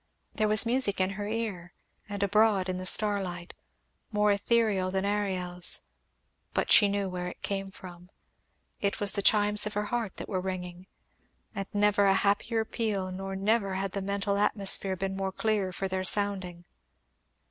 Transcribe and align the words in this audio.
There 0.33 0.47
was 0.47 0.65
music 0.65 0.99
in 0.99 1.11
her 1.11 1.27
ear, 1.27 1.75
and 2.09 2.23
abroad 2.23 2.67
in 2.67 2.79
the 2.79 2.87
star 2.87 3.21
light, 3.21 3.53
more 4.11 4.31
ethereal 4.31 4.89
than 4.89 5.05
Ariel's, 5.05 5.81
but 6.55 6.71
she 6.71 6.87
knew 6.87 7.07
where 7.07 7.27
it 7.27 7.43
came 7.43 7.69
from; 7.69 8.09
it 8.79 8.99
was 8.99 9.11
the 9.11 9.21
chimes 9.21 9.67
of 9.67 9.75
her 9.75 9.85
heart 9.93 10.17
that 10.17 10.27
were 10.27 10.41
ringing; 10.41 10.87
and 11.53 11.67
never 11.71 12.07
a 12.07 12.15
happier 12.15 12.65
peal, 12.65 13.11
nor 13.11 13.35
never 13.35 13.75
had 13.75 13.91
the 13.91 14.01
mental 14.01 14.39
atmosphere 14.39 14.95
been 14.95 15.15
more 15.15 15.31
clear 15.31 15.71
for 15.71 15.87
their 15.87 16.03
sounding. 16.03 16.65